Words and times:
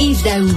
Yves 0.00 0.22
Daou. 0.22 0.48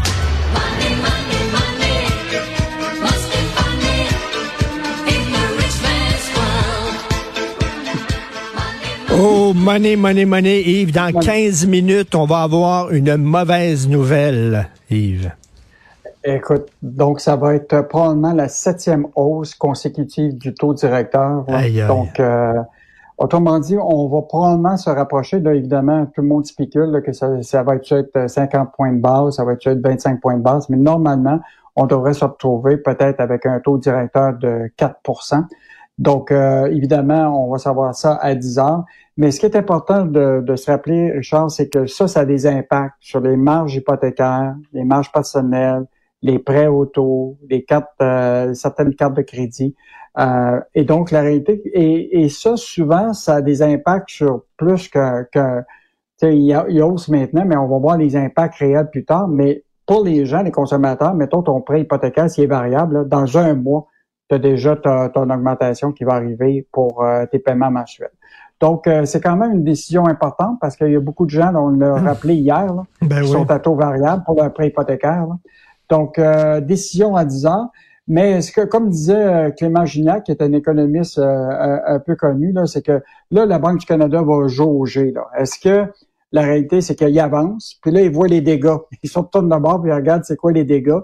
Oh, 9.15 9.53
money, 9.53 9.95
money, 9.97 10.25
money. 10.25 10.61
Yves, 10.61 10.93
dans 10.93 11.11
15 11.11 11.67
minutes, 11.67 12.15
on 12.15 12.25
va 12.25 12.43
avoir 12.43 12.91
une 12.91 13.17
mauvaise 13.17 13.89
nouvelle, 13.89 14.69
Yves. 14.89 15.31
Écoute, 16.23 16.67
donc 16.81 17.19
ça 17.19 17.35
va 17.35 17.55
être 17.55 17.81
probablement 17.81 18.31
la 18.31 18.47
septième 18.47 19.07
hausse 19.13 19.55
consécutive 19.55 20.37
du 20.37 20.53
taux 20.53 20.73
directeur. 20.73 21.43
Aïe, 21.49 21.81
aïe. 21.81 21.87
Donc, 21.87 22.17
euh, 22.21 22.53
autrement 23.23 23.59
dit, 23.59 23.77
on 23.77 24.07
va 24.09 24.21
probablement 24.21 24.75
se 24.75 24.89
rapprocher. 24.89 25.39
Là, 25.39 25.53
évidemment, 25.53 26.05
tout 26.07 26.21
le 26.21 26.27
monde 26.27 26.45
spécule 26.45 27.01
que 27.05 27.13
ça, 27.13 27.63
va 27.63 27.75
être 27.75 28.27
50 28.27 28.71
points 28.75 28.91
de 28.91 29.01
base, 29.01 29.37
ça 29.37 29.45
va 29.45 29.53
être 29.53 29.69
25 29.69 30.19
points 30.21 30.37
de 30.37 30.43
base, 30.43 30.69
mais 30.69 30.77
normalement, 30.77 31.39
on 31.75 31.85
devrait 31.85 32.13
se 32.13 32.25
retrouver 32.25 32.77
peut-être 32.77 33.19
avec 33.19 33.45
un 33.45 33.59
taux 33.59 33.77
directeur 33.77 34.33
de 34.33 34.69
4% 34.77 35.45
Donc, 35.97 36.31
euh, 36.31 36.65
évidemment, 36.67 37.45
on 37.47 37.51
va 37.51 37.57
savoir 37.57 37.95
ça 37.95 38.19
à 38.21 38.35
10 38.35 38.59
heures. 38.59 38.83
Mais 39.15 39.31
ce 39.31 39.39
qui 39.39 39.45
est 39.45 39.55
important 39.55 40.05
de, 40.05 40.43
de 40.45 40.55
se 40.55 40.69
rappeler, 40.69 41.11
Richard, 41.11 41.49
c'est 41.49 41.69
que 41.69 41.85
ça, 41.85 42.07
ça 42.07 42.21
a 42.21 42.25
des 42.25 42.45
impacts 42.45 42.95
sur 42.99 43.21
les 43.21 43.37
marges 43.37 43.75
hypothécaires, 43.75 44.55
les 44.73 44.83
marges 44.83 45.11
personnelles, 45.11 45.85
les 46.23 46.39
prêts 46.39 46.67
auto, 46.67 47.37
les 47.49 47.63
cartes, 47.63 47.89
euh, 48.01 48.53
certaines 48.55 48.95
cartes 48.95 49.13
de 49.15 49.21
crédit. 49.21 49.75
Euh, 50.17 50.59
et 50.73 50.83
donc, 50.85 51.11
la 51.11 51.21
réalité, 51.21 51.61
et, 51.73 52.23
et, 52.23 52.29
ça, 52.29 52.55
souvent, 52.57 53.13
ça 53.13 53.35
a 53.35 53.41
des 53.41 53.61
impacts 53.61 54.09
sur 54.09 54.43
plus 54.57 54.87
que, 54.87 55.23
que 55.31 55.59
tu 55.59 55.63
sais, 56.27 56.35
il 56.35 56.43
y, 56.43 56.53
a, 56.53 56.65
il 56.69 56.81
hausse 56.81 57.09
maintenant, 57.09 57.43
mais 57.45 57.57
on 57.57 57.67
va 57.67 57.77
voir 57.77 57.97
les 57.97 58.15
impacts 58.15 58.55
réels 58.55 58.89
plus 58.89 59.05
tard. 59.05 59.27
Mais 59.27 59.63
pour 59.85 60.03
les 60.03 60.25
gens, 60.25 60.43
les 60.43 60.51
consommateurs, 60.51 61.13
mettons 61.13 61.41
ton 61.43 61.59
prêt 61.61 61.81
hypothécaire, 61.81 62.29
s'il 62.29 62.45
est 62.45 62.47
variable, 62.47 62.99
là, 62.99 63.03
dans 63.03 63.37
un 63.37 63.53
mois, 63.55 63.87
tu 64.29 64.35
as 64.35 64.39
déjà 64.39 64.75
ton 64.77 65.29
augmentation 65.29 65.91
qui 65.91 66.05
va 66.05 66.13
arriver 66.13 66.65
pour 66.71 67.03
euh, 67.03 67.25
tes 67.25 67.39
paiements 67.39 67.69
mensuels. 67.71 68.11
Donc, 68.61 68.87
euh, 68.87 69.03
c'est 69.03 69.19
quand 69.19 69.35
même 69.35 69.51
une 69.51 69.63
décision 69.65 70.05
importante 70.07 70.57
parce 70.61 70.77
qu'il 70.77 70.91
y 70.91 70.95
a 70.95 70.99
beaucoup 71.01 71.25
de 71.25 71.31
gens, 71.31 71.53
on 71.55 71.69
l'a 71.69 71.95
Hum. 71.95 72.05
rappelé 72.07 72.35
hier, 72.35 72.73
là, 72.73 72.83
Ben 73.01 73.17
qui 73.17 73.23
oui. 73.23 73.27
sont 73.31 73.49
à 73.51 73.59
taux 73.59 73.75
variable 73.75 74.23
pour 74.25 74.35
leur 74.35 74.53
prêt 74.53 74.67
hypothécaire. 74.69 75.25
là. 75.27 75.37
Donc, 75.93 76.17
euh, 76.17 76.59
décision 76.59 77.15
à 77.15 77.23
10 77.23 77.45
ans. 77.45 77.69
Mais 78.07 78.41
ce 78.41 78.51
que, 78.51 78.61
comme 78.61 78.89
disait 78.89 79.13
euh, 79.13 79.51
Clément 79.51 79.85
Gignac, 79.85 80.23
qui 80.23 80.31
est 80.31 80.41
un 80.41 80.51
économiste 80.51 81.19
euh, 81.19 81.77
un, 81.85 81.99
peu 81.99 82.15
connu, 82.15 82.51
c'est 82.65 82.83
que 82.83 83.03
là, 83.29 83.45
la 83.45 83.59
Banque 83.59 83.77
du 83.77 83.85
Canada 83.85 84.23
va 84.23 84.47
jauger. 84.47 85.13
Est-ce 85.37 85.59
que 85.59 85.85
la 86.31 86.41
réalité, 86.41 86.81
c'est 86.81 86.95
qu'il 86.95 87.19
avance, 87.19 87.77
puis 87.83 87.91
là, 87.91 88.01
il 88.01 88.09
voit 88.09 88.27
les 88.27 88.41
dégâts. 88.41 88.79
Ils 89.03 89.09
sont 89.09 89.23
tournent 89.23 89.49
de 89.49 89.55
bord, 89.55 89.83
puis 89.83 89.91
ils 89.91 89.93
regardent 89.93 90.23
c'est 90.23 90.35
quoi 90.35 90.51
les 90.51 90.63
dégâts. 90.63 91.03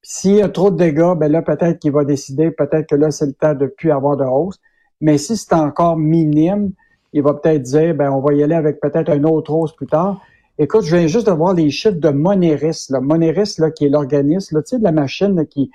S'il 0.00 0.36
y 0.36 0.42
a 0.42 0.48
trop 0.48 0.70
de 0.70 0.76
dégâts, 0.76 1.14
ben 1.16 1.30
là, 1.32 1.42
peut-être 1.42 1.80
qu'il 1.80 1.90
va 1.90 2.04
décider, 2.04 2.52
peut-être 2.52 2.88
que 2.88 2.94
là, 2.94 3.10
c'est 3.10 3.26
le 3.26 3.32
temps 3.32 3.54
de 3.54 3.66
plus 3.66 3.90
avoir 3.90 4.16
de 4.16 4.24
hausse. 4.24 4.60
Mais 5.00 5.18
si 5.18 5.36
c'est 5.36 5.54
encore 5.54 5.96
minime, 5.96 6.70
il 7.12 7.24
va 7.24 7.34
peut-être 7.34 7.62
dire, 7.62 7.96
ben, 7.96 8.12
on 8.12 8.20
va 8.20 8.32
y 8.34 8.44
aller 8.44 8.54
avec 8.54 8.78
peut-être 8.78 9.12
une 9.12 9.26
autre 9.26 9.52
hausse 9.52 9.74
plus 9.74 9.88
tard. 9.88 10.20
Écoute, 10.62 10.82
je 10.82 10.94
viens 10.94 11.06
juste 11.06 11.26
de 11.26 11.32
voir 11.32 11.54
les 11.54 11.70
chiffres 11.70 11.98
de 11.98 12.10
Moneris. 12.10 12.86
Là. 12.90 13.00
Moneris, 13.00 13.54
là, 13.58 13.70
qui 13.70 13.86
est 13.86 13.88
l'organisme, 13.88 14.56
là, 14.56 14.62
tu 14.62 14.68
sais, 14.68 14.78
de 14.78 14.84
la 14.84 14.92
machine 14.92 15.34
là, 15.34 15.44
qui 15.46 15.70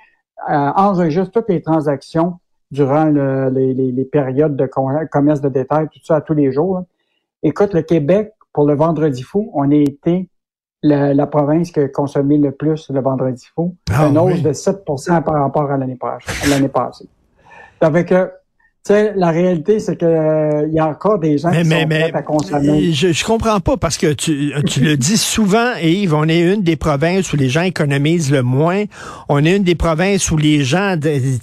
euh, 0.48 0.52
enregistre 0.76 1.32
toutes 1.32 1.48
les 1.48 1.60
transactions 1.60 2.34
durant 2.70 3.06
le- 3.06 3.48
les, 3.50 3.74
les- 3.74 3.90
les 3.90 4.04
périodes 4.04 4.54
de 4.56 4.66
com- 4.66 5.06
commerce 5.10 5.40
de 5.40 5.48
détail, 5.48 5.88
tout 5.92 5.98
ça 6.04 6.16
à 6.16 6.20
tous 6.20 6.34
les 6.34 6.52
jours. 6.52 6.76
là. 6.76 6.84
Écoute, 7.42 7.74
le 7.74 7.82
Québec, 7.82 8.32
pour 8.52 8.64
le 8.66 8.74
vendredi 8.74 9.22
fou, 9.22 9.50
on 9.54 9.70
a 9.70 9.74
été 9.74 10.28
la, 10.82 11.14
la 11.14 11.26
province 11.26 11.72
qui 11.72 11.80
a 11.80 11.88
consommé 11.88 12.38
le 12.38 12.52
plus 12.52 12.88
le 12.90 13.00
vendredi 13.00 13.44
fou. 13.54 13.74
Ah 13.92 14.06
une 14.08 14.18
hausse 14.18 14.34
oui. 14.34 14.42
de 14.42 14.52
7% 14.52 15.22
par 15.24 15.34
rapport 15.34 15.68
à 15.70 15.76
l'année 15.76 15.96
passée. 15.96 16.30
à 16.44 16.48
l'année 16.48 16.68
passée. 16.68 17.08
Donc, 17.82 18.12
euh, 18.12 18.28
sais, 18.86 19.12
la 19.16 19.30
réalité, 19.30 19.78
c'est 19.78 19.96
que 19.96 20.06
euh, 20.06 20.66
il 20.68 20.74
y 20.74 20.78
a 20.78 20.88
encore 20.88 21.18
des 21.18 21.38
gens 21.38 21.50
Mais, 21.50 21.62
qui 21.62 21.68
mais, 21.68 21.82
sont 21.82 21.88
mais, 21.88 22.08
prêts 22.10 22.18
à 22.18 22.22
consommer. 22.22 22.92
je, 22.92 23.12
je 23.12 23.24
comprends 23.24 23.60
pas 23.60 23.76
parce 23.76 23.96
que 23.98 24.12
tu, 24.12 24.52
tu 24.66 24.80
le 24.80 24.96
dis 24.96 25.16
souvent, 25.16 25.74
Yves, 25.82 26.14
on 26.14 26.28
est 26.28 26.40
une 26.40 26.62
des 26.62 26.76
provinces 26.76 27.32
où 27.32 27.36
les 27.36 27.48
gens 27.48 27.62
économisent 27.62 28.30
le 28.30 28.42
moins. 28.42 28.84
On 29.28 29.44
est 29.44 29.56
une 29.56 29.64
des 29.64 29.74
provinces 29.74 30.30
où 30.30 30.36
les 30.36 30.62
gens 30.62 30.96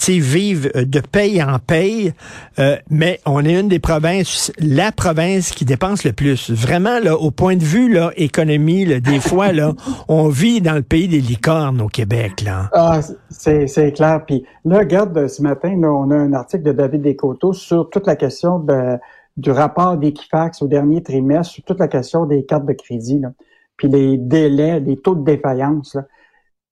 vivent 0.07 0.71
de 0.75 0.99
paye 0.99 1.41
en 1.41 1.59
paye. 1.59 2.13
Euh, 2.59 2.77
mais 2.89 3.19
on 3.25 3.43
est 3.43 3.59
une 3.59 3.67
des 3.67 3.79
provinces, 3.79 4.51
la 4.59 4.91
province 4.91 5.51
qui 5.51 5.65
dépense 5.65 6.03
le 6.03 6.13
plus. 6.13 6.51
Vraiment, 6.51 6.99
là, 6.99 7.17
au 7.17 7.31
point 7.31 7.55
de 7.55 7.63
vue 7.63 7.91
là, 7.91 8.11
économie, 8.15 8.85
là, 8.85 8.99
des 8.99 9.19
fois, 9.19 9.51
là, 9.51 9.73
on 10.07 10.29
vit 10.29 10.61
dans 10.61 10.75
le 10.75 10.81
pays 10.81 11.07
des 11.07 11.21
licornes 11.21 11.81
au 11.81 11.87
Québec. 11.87 12.41
Là. 12.45 12.69
Ah, 12.73 12.99
c'est, 13.29 13.91
clair. 13.93 14.21
Puis 14.25 14.43
là, 14.65 14.79
regarde, 14.79 15.27
ce 15.27 15.41
matin, 15.41 15.75
là, 15.79 15.91
on 15.91 16.11
a 16.11 16.15
un 16.15 16.33
article 16.33 16.63
de 16.63 16.71
David 16.71 17.01
Sur 17.53 17.89
toute 17.89 18.07
la 18.07 18.15
question 18.15 18.65
du 19.37 19.51
rapport 19.51 19.97
d'Equifax 19.97 20.61
au 20.61 20.67
dernier 20.67 21.03
trimestre, 21.03 21.53
sur 21.53 21.63
toute 21.63 21.79
la 21.79 21.87
question 21.87 22.25
des 22.25 22.45
cartes 22.45 22.65
de 22.65 22.73
crédit, 22.73 23.21
puis 23.77 23.87
les 23.87 24.17
délais, 24.17 24.79
les 24.79 24.97
taux 24.97 25.15
de 25.15 25.23
défaillance. 25.23 25.97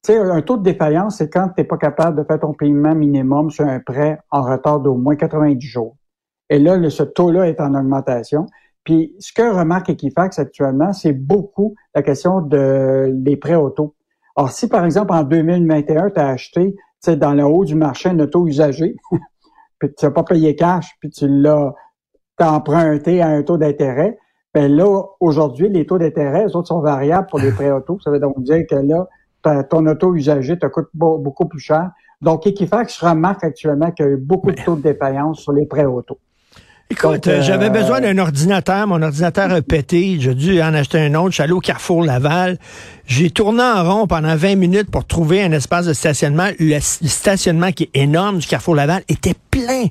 Tu 0.03 0.13
sais, 0.13 0.17
un 0.17 0.41
taux 0.41 0.57
de 0.57 0.63
défaillance, 0.63 1.17
c'est 1.17 1.29
quand 1.29 1.49
tu 1.49 1.61
n'es 1.61 1.63
pas 1.67 1.77
capable 1.77 2.17
de 2.17 2.23
faire 2.23 2.39
ton 2.39 2.53
paiement 2.53 2.95
minimum 2.95 3.51
sur 3.51 3.65
un 3.65 3.79
prêt 3.79 4.19
en 4.31 4.41
retard 4.41 4.79
d'au 4.79 4.95
moins 4.95 5.15
90 5.15 5.65
jours. 5.65 5.95
Et 6.49 6.59
là, 6.59 6.89
ce 6.89 7.03
taux-là 7.03 7.47
est 7.47 7.61
en 7.61 7.75
augmentation. 7.75 8.45
Puis, 8.83 9.15
ce 9.19 9.31
que 9.31 9.43
remarque 9.43 9.89
Equifax 9.89 10.39
actuellement, 10.39 10.91
c'est 10.91 11.13
beaucoup 11.13 11.75
la 11.93 12.01
question 12.01 12.41
de 12.41 13.13
les 13.23 13.37
prêts 13.37 13.55
auto. 13.55 13.95
Alors, 14.35 14.51
si 14.51 14.67
par 14.67 14.85
exemple 14.85 15.13
en 15.13 15.23
2021, 15.23 16.09
tu 16.09 16.19
as 16.19 16.27
acheté 16.29 16.75
tu 17.03 17.17
dans 17.17 17.33
le 17.33 17.43
haut 17.43 17.65
du 17.65 17.75
marché 17.75 18.09
un 18.09 18.19
auto 18.19 18.47
usagé, 18.47 18.95
puis 19.81 19.93
tu 19.97 20.05
n'as 20.05 20.11
pas 20.11 20.23
payé 20.23 20.55
cash, 20.55 20.95
puis 20.99 21.09
tu 21.09 21.27
l'as 21.27 21.73
t'as 22.37 22.51
emprunté 22.51 23.21
à 23.21 23.27
un 23.27 23.43
taux 23.43 23.57
d'intérêt, 23.57 24.17
ben 24.53 24.73
là, 24.73 25.03
aujourd'hui, 25.19 25.69
les 25.69 25.85
taux 25.85 25.97
d'intérêt, 25.97 26.45
les 26.47 26.55
autres 26.55 26.67
sont 26.67 26.81
variables 26.81 27.27
pour 27.27 27.39
les 27.39 27.51
prêts 27.51 27.71
auto. 27.71 27.99
Ça 28.03 28.11
veut 28.11 28.19
donc 28.19 28.41
dire 28.43 28.63
que 28.69 28.75
là, 28.75 29.07
ton 29.69 29.85
auto 29.85 30.15
usagé 30.15 30.57
te 30.57 30.65
coûte 30.67 30.89
beau- 30.93 31.17
beaucoup 31.17 31.47
plus 31.47 31.59
cher. 31.59 31.91
Donc, 32.21 32.45
Equifax 32.45 32.99
remarque 32.99 33.43
actuellement 33.43 33.91
qu'il 33.91 34.05
y 34.05 34.09
a 34.09 34.11
eu 34.11 34.17
beaucoup 34.17 34.51
de 34.51 34.61
taux 34.63 34.75
de 34.75 34.81
défaillance 34.81 35.39
sur 35.39 35.53
les 35.53 35.65
prêts 35.65 35.85
auto. 35.85 36.17
Écoute, 36.91 37.23
Donc, 37.23 37.27
euh, 37.27 37.41
j'avais 37.41 37.69
besoin 37.69 38.01
d'un 38.01 38.17
ordinateur. 38.17 38.85
Mon 38.85 39.01
ordinateur 39.01 39.49
a 39.49 39.61
pété. 39.61 40.17
J'ai 40.19 40.35
dû 40.35 40.61
en 40.61 40.73
acheter 40.73 40.99
un 40.99 41.15
autre. 41.15 41.29
Je 41.29 41.35
suis 41.35 41.43
allé 41.43 41.53
au 41.53 41.61
Carrefour 41.61 42.03
Laval. 42.03 42.57
J'ai 43.07 43.29
tourné 43.29 43.63
en 43.63 43.83
rond 43.83 44.07
pendant 44.07 44.35
20 44.35 44.55
minutes 44.55 44.91
pour 44.91 45.05
trouver 45.05 45.41
un 45.41 45.53
espace 45.53 45.85
de 45.85 45.93
stationnement. 45.93 46.49
Le, 46.59 46.79
stationnement 46.81 47.71
qui 47.71 47.83
est 47.83 48.01
énorme 48.01 48.39
du 48.39 48.47
Carrefour 48.47 48.75
Laval 48.75 49.03
était 49.07 49.35
plein. 49.51 49.85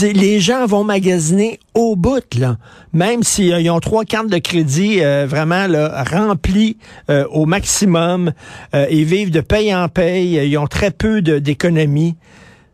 Les 0.00 0.40
gens 0.40 0.64
vont 0.64 0.82
magasiner 0.82 1.60
au 1.74 1.94
bout, 1.94 2.24
là. 2.38 2.56
Même 2.94 3.22
s'ils 3.22 3.70
ont 3.70 3.80
trois 3.80 4.06
cartes 4.06 4.30
de 4.30 4.38
crédit 4.38 5.00
euh, 5.02 5.26
vraiment 5.28 5.66
là, 5.66 6.02
remplies 6.10 6.78
euh, 7.10 7.26
au 7.32 7.44
maximum. 7.44 8.32
Euh, 8.74 8.86
ils 8.90 9.04
vivent 9.04 9.30
de 9.30 9.42
paye 9.42 9.74
en 9.74 9.88
paye. 9.88 10.36
Ils 10.48 10.56
ont 10.56 10.66
très 10.66 10.90
peu 10.90 11.20
de- 11.20 11.38
d'économie. 11.38 12.14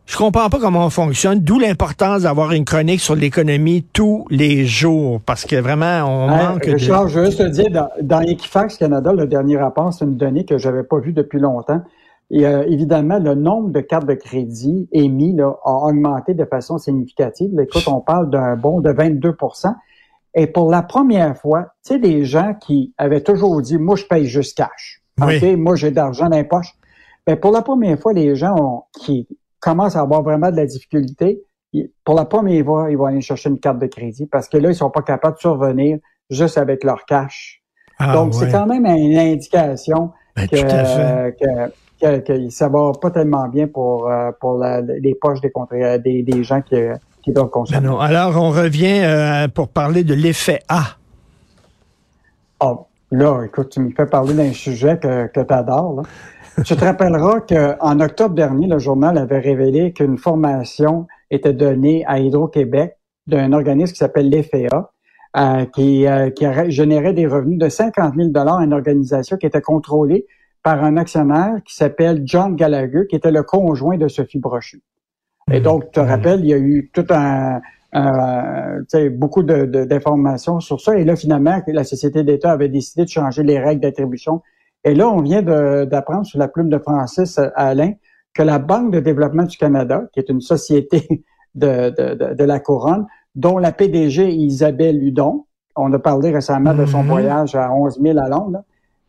Je 0.05 0.17
comprends 0.17 0.49
pas 0.49 0.59
comment 0.59 0.85
on 0.85 0.89
fonctionne, 0.89 1.39
d'où 1.39 1.57
l'importance 1.57 2.23
d'avoir 2.23 2.51
une 2.51 2.65
chronique 2.65 2.99
sur 2.99 3.15
l'économie 3.15 3.83
tous 3.93 4.25
les 4.29 4.65
jours, 4.65 5.21
parce 5.25 5.45
que 5.45 5.55
vraiment, 5.55 6.03
on 6.05 6.29
Hein, 6.29 6.51
manque 6.53 6.65
Richard, 6.65 7.05
de... 7.05 7.09
je 7.09 7.19
veux 7.19 7.25
juste 7.27 7.37
te 7.37 7.47
dire, 7.47 7.71
dans, 7.71 7.87
dans 8.01 8.19
Equifax 8.21 8.77
Canada, 8.77 9.13
le 9.13 9.25
dernier 9.25 9.57
rapport, 9.57 9.93
c'est 9.93 10.03
une 10.03 10.17
donnée 10.17 10.43
que 10.43 10.57
j'avais 10.57 10.83
pas 10.83 10.99
vue 10.99 11.13
depuis 11.13 11.39
longtemps. 11.39 11.81
Et 12.29 12.45
euh, 12.45 12.63
évidemment, 12.67 13.19
le 13.19 13.35
nombre 13.35 13.69
de 13.71 13.79
cartes 13.81 14.05
de 14.05 14.13
crédit 14.13 14.87
émis 14.91 15.33
là, 15.35 15.53
a 15.63 15.71
augmenté 15.87 16.33
de 16.33 16.45
façon 16.45 16.77
significative. 16.77 17.49
Là, 17.53 17.63
écoute, 17.63 17.87
on 17.87 17.99
parle 18.01 18.29
d'un 18.29 18.55
bond 18.55 18.79
de 18.81 18.89
22% 18.91 19.73
Et 20.35 20.47
pour 20.47 20.69
la 20.71 20.81
première 20.81 21.37
fois, 21.37 21.73
tu 21.85 21.93
sais, 21.93 21.99
des 21.99 22.23
gens 22.25 22.53
qui 22.53 22.93
avaient 22.97 23.21
toujours 23.21 23.61
dit, 23.61 23.77
moi, 23.77 23.95
je 23.97 24.05
paye 24.05 24.25
juste 24.27 24.57
cash. 24.57 25.01
Oui. 25.21 25.55
Moi, 25.57 25.75
j'ai 25.75 25.91
d'argent 25.91 26.29
dans 26.29 26.37
les 26.37 26.43
poches. 26.45 26.73
Ben, 27.27 27.35
pour 27.37 27.51
la 27.51 27.61
première 27.61 27.99
fois, 27.99 28.13
les 28.13 28.35
gens 28.35 28.55
ont- 28.57 28.83
qui 28.99 29.27
commencent 29.61 29.95
à 29.95 30.01
avoir 30.01 30.21
vraiment 30.23 30.51
de 30.51 30.57
la 30.57 30.65
difficulté, 30.65 31.41
pour 32.03 32.15
la 32.15 32.25
première 32.25 32.65
fois, 32.65 32.91
ils 32.91 32.97
vont 32.97 33.05
aller 33.05 33.21
chercher 33.21 33.47
une 33.49 33.59
carte 33.59 33.79
de 33.79 33.87
crédit 33.87 34.25
parce 34.25 34.49
que 34.49 34.57
là, 34.57 34.69
ils 34.69 34.75
sont 34.75 34.89
pas 34.89 35.03
capables 35.03 35.35
de 35.35 35.39
survenir 35.39 35.99
juste 36.29 36.57
avec 36.57 36.83
leur 36.83 37.05
cash. 37.05 37.61
Ah, 37.97 38.11
Donc, 38.13 38.33
c'est 38.33 38.51
quand 38.51 38.65
même 38.65 38.85
une 38.85 39.17
indication 39.17 40.11
Ben, 40.35 40.47
que, 40.49 41.31
que, 42.01 42.19
que, 42.19 42.49
ça 42.49 42.67
va 42.67 42.91
pas 42.99 43.11
tellement 43.11 43.47
bien 43.47 43.67
pour, 43.67 44.09
euh, 44.09 44.31
pour 44.41 44.57
la- 44.57 44.81
les 44.81 45.15
poches 45.15 45.39
des, 45.39 45.51
des, 45.99 46.23
des 46.23 46.43
gens 46.43 46.61
qui, 46.61 46.75
qui 47.23 47.31
doivent 47.31 47.49
consommer. 47.49 47.79
Ben 47.79 47.87
non. 47.87 47.99
Alors, 47.99 48.35
on 48.41 48.49
revient 48.49 49.01
euh, 49.03 49.47
pour 49.47 49.69
parler 49.69 50.03
de 50.03 50.13
l'effet 50.13 50.59
A. 50.67 50.97
Ah, 52.59 52.75
là, 53.11 53.43
écoute, 53.43 53.69
tu 53.69 53.79
me 53.79 53.91
fais 53.91 54.05
parler 54.05 54.33
d'un 54.33 54.53
sujet 54.53 54.97
que, 54.97 55.27
que 55.27 55.41
tu 55.41 55.53
adores. 55.53 56.03
tu 56.65 56.75
te 56.75 56.83
rappelleras 56.83 57.41
qu'en 57.79 57.99
octobre 57.99 58.35
dernier, 58.35 58.67
le 58.67 58.79
journal 58.79 59.17
avait 59.17 59.39
révélé 59.39 59.93
qu'une 59.93 60.17
formation 60.17 61.07
était 61.29 61.53
donnée 61.53 62.03
à 62.07 62.19
Hydro-Québec 62.19 62.97
d'un 63.27 63.53
organisme 63.53 63.93
qui 63.93 63.99
s'appelle 63.99 64.29
l'EFEA, 64.29 64.91
euh, 65.37 65.65
qui, 65.65 66.07
euh, 66.07 66.29
qui 66.29 66.45
générait 66.71 67.13
des 67.13 67.27
revenus 67.27 67.59
de 67.59 67.69
50 67.69 68.15
000 68.15 68.31
à 68.35 68.63
une 68.63 68.73
organisation 68.73 69.37
qui 69.37 69.45
était 69.45 69.61
contrôlée 69.61 70.25
par 70.63 70.83
un 70.83 70.97
actionnaire 70.97 71.55
qui 71.65 71.75
s'appelle 71.75 72.21
John 72.25 72.55
Gallagher, 72.55 73.07
qui 73.09 73.15
était 73.15 73.31
le 73.31 73.43
conjoint 73.43 73.97
de 73.97 74.07
Sophie 74.07 74.39
Brochu. 74.39 74.81
Et 75.51 75.59
hmm. 75.59 75.63
donc, 75.63 75.85
tu 75.85 75.91
te 75.91 75.99
rappelles, 75.99 76.41
il 76.41 76.47
y 76.47 76.53
a 76.53 76.57
eu 76.57 76.91
tout 76.93 77.05
un, 77.09 77.61
beaucoup 79.11 79.43
d'informations 79.43 80.59
sur 80.59 80.79
ça. 80.79 80.97
Et 80.97 81.03
là, 81.03 81.15
finalement, 81.15 81.61
la 81.67 81.83
Société 81.83 82.23
d'État 82.23 82.51
avait 82.51 82.69
décidé 82.69 83.03
de 83.03 83.09
changer 83.09 83.43
les 83.43 83.59
règles 83.59 83.81
d'attribution. 83.81 84.41
Et 84.83 84.95
là, 84.95 85.09
on 85.09 85.21
vient 85.21 85.41
d'apprendre 85.41 86.25
sur 86.25 86.39
la 86.39 86.47
plume 86.47 86.69
de 86.69 86.77
Francis 86.77 87.39
Alain 87.55 87.93
que 88.33 88.43
la 88.43 88.59
Banque 88.59 88.91
de 88.91 88.99
développement 88.99 89.43
du 89.43 89.57
Canada, 89.57 90.03
qui 90.13 90.19
est 90.19 90.29
une 90.29 90.41
société 90.41 91.23
de, 91.55 91.89
de, 91.89 92.33
de 92.33 92.43
la 92.43 92.59
couronne, 92.59 93.05
dont 93.35 93.57
la 93.57 93.71
PDG 93.71 94.31
Isabelle 94.31 95.03
Hudon, 95.03 95.45
on 95.75 95.91
a 95.93 95.99
parlé 95.99 96.31
récemment 96.31 96.73
de 96.73 96.85
son 96.85 97.03
mhm. 97.03 97.09
voyage 97.09 97.55
à 97.55 97.71
11 97.71 97.99
000 98.01 98.17
à 98.19 98.29
Londres, 98.29 98.63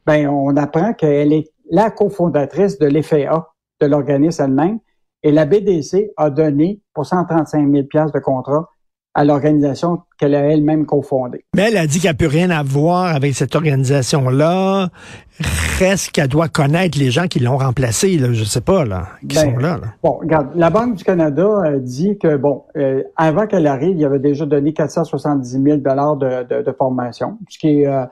ben, 0.07 0.29
on 0.29 0.57
apprend 0.57 0.93
qu'elle 0.95 1.33
est 1.33 1.51
la 1.71 1.91
cofondatrice 1.91 2.79
de 2.79 2.87
l'EFA, 2.87 3.49
de 3.81 3.87
l'organisme 3.87 4.45
elle-même, 4.45 4.79
et 5.23 5.31
la 5.31 5.47
BDC 5.47 6.13
a 6.17 6.31
donné 6.31 6.81
pour 6.95 7.07
135 7.07 7.71
000 7.71 7.83
de 7.83 8.19
contrat 8.19 8.69
à 9.15 9.25
l'organisation 9.25 10.01
qu'elle 10.19 10.35
a 10.35 10.41
elle-même 10.41 10.87
cofondée. 10.87 11.45
Mais 11.55 11.69
elle 11.69 11.77
a 11.77 11.87
dit 11.87 12.01
qu'elle 12.01 12.13
n'a 12.13 12.17
plus 12.17 12.29
rien 12.29 12.51
à 12.51 12.63
voir 12.63 13.15
avec 13.15 13.35
cette 13.35 13.55
organisation-là. 13.55 14.89
Reste 15.79 16.13
qu'elle 16.13 16.29
doit 16.29 16.49
connaître 16.49 16.99
les 16.99 17.11
gens 17.11 17.27
qui 17.27 17.41
l'ont 17.41 17.59
remplacée, 17.59 18.17
là, 18.17 18.33
je 18.33 18.45
sais 18.45 18.61
pas, 18.61 18.85
là, 18.85 19.09
qui 19.29 19.37
ben, 19.37 19.53
sont 19.53 19.57
là, 19.59 19.81
Bon, 20.03 20.19
regarde, 20.21 20.49
la 20.55 20.71
Banque 20.71 20.97
du 20.97 21.05
Canada 21.05 21.63
a 21.65 21.77
dit 21.77 22.17
que, 22.19 22.37
bon, 22.37 22.63
euh, 22.77 23.03
avant 23.17 23.47
qu'elle 23.47 23.67
arrive, 23.67 23.99
il 23.99 24.05
avait 24.05 24.19
déjà 24.19 24.47
donné 24.47 24.73
470 24.73 25.51
000 25.51 25.77
de, 25.79 26.63
de, 26.63 26.73
formation, 26.73 27.39
ce 27.49 27.59
qui 27.59 27.83
est, 27.83 27.87
euh, 27.87 28.05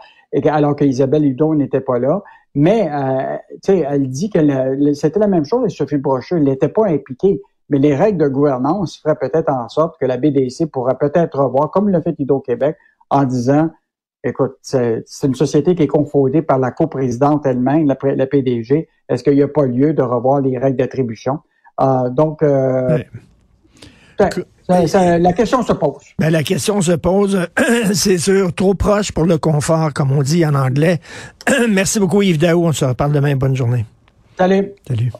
alors 0.46 0.74
qu'Isabelle 0.74 1.24
Hudon 1.24 1.54
n'était 1.54 1.80
pas 1.80 1.98
là. 1.98 2.22
Mais, 2.54 2.90
euh, 2.92 3.36
tu 3.62 3.72
sais, 3.72 3.86
elle 3.88 4.08
dit 4.08 4.28
que 4.28 4.40
c'était 4.94 5.20
la 5.20 5.28
même 5.28 5.44
chose 5.44 5.66
et 5.66 5.70
Sophie 5.70 5.98
Brochu, 5.98 6.36
elle 6.36 6.44
n'était 6.44 6.68
pas 6.68 6.86
impliquée 6.88 7.40
mais 7.70 7.78
les 7.78 7.94
règles 7.94 8.18
de 8.18 8.28
gouvernance 8.28 8.98
feraient 8.98 9.16
peut-être 9.16 9.48
en 9.48 9.68
sorte 9.68 9.98
que 9.98 10.04
la 10.04 10.16
BDC 10.16 10.66
pourrait 10.70 10.98
peut-être 10.98 11.38
revoir, 11.38 11.70
comme 11.70 11.88
le 11.88 12.02
fait 12.02 12.14
Hydro-Québec, 12.18 12.76
en 13.08 13.24
disant, 13.24 13.70
écoute, 14.24 14.56
c'est 14.60 15.04
une 15.22 15.34
société 15.34 15.74
qui 15.74 15.84
est 15.84 15.88
confondée 15.88 16.42
par 16.42 16.58
la 16.58 16.72
coprésidente 16.72 17.46
elle-même, 17.46 17.86
la, 17.86 18.26
PDG. 18.26 18.88
Est-ce 19.08 19.24
qu'il 19.24 19.34
n'y 19.34 19.42
a 19.42 19.48
pas 19.48 19.66
lieu 19.66 19.94
de 19.94 20.02
revoir 20.02 20.40
les 20.40 20.58
règles 20.58 20.76
d'attribution? 20.76 21.38
Euh, 21.80 22.10
donc, 22.10 22.42
euh, 22.42 22.98
la 24.68 25.32
question 25.32 25.62
se 25.62 25.72
pose. 25.72 26.02
Ben, 26.18 26.30
la 26.30 26.42
question 26.42 26.80
se 26.80 26.92
pose, 26.92 27.46
c'est 27.92 28.18
sûr, 28.18 28.52
trop 28.52 28.74
proche 28.74 29.12
pour 29.12 29.24
le 29.24 29.38
confort, 29.38 29.92
comme 29.94 30.12
on 30.12 30.22
dit 30.22 30.44
en 30.44 30.54
anglais. 30.54 31.00
Merci 31.70 32.00
beaucoup 32.00 32.22
Yves 32.22 32.38
Daou, 32.38 32.66
on 32.66 32.72
se 32.72 32.84
reparle 32.84 33.12
demain. 33.12 33.36
Bonne 33.36 33.56
journée. 33.56 33.86
Salut. 34.36 34.72
Salut. 34.86 35.12